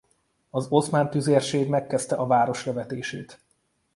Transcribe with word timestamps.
Az 0.49 0.67
oszmán 0.69 1.09
tüzérség 1.09 1.67
megkezdte 1.69 2.15
a 2.15 2.27
város 2.27 2.65
lövetését. 2.65 3.39